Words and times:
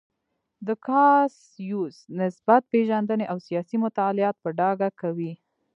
د 0.67 0.69
کاسیوس 0.85 1.95
نسب 2.17 2.47
پېژندنې 2.71 3.25
او 3.31 3.37
سیاسي 3.47 3.77
مطالعات 3.85 4.35
په 4.43 4.49
ډاګه 4.59 4.89
کوي. 5.01 5.31